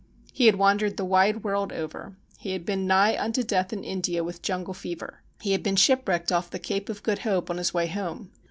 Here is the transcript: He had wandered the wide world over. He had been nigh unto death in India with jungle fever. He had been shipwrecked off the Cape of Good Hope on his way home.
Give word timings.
He 0.33 0.47
had 0.47 0.55
wandered 0.55 0.97
the 0.97 1.05
wide 1.05 1.43
world 1.43 1.71
over. 1.71 2.15
He 2.39 2.53
had 2.53 2.65
been 2.65 2.87
nigh 2.87 3.15
unto 3.23 3.43
death 3.43 3.71
in 3.71 3.83
India 3.83 4.23
with 4.23 4.41
jungle 4.41 4.73
fever. 4.73 5.21
He 5.39 5.51
had 5.51 5.61
been 5.61 5.75
shipwrecked 5.75 6.31
off 6.31 6.49
the 6.49 6.57
Cape 6.57 6.89
of 6.89 7.03
Good 7.03 7.19
Hope 7.19 7.51
on 7.51 7.57
his 7.57 7.71
way 7.71 7.85
home. 7.85 8.31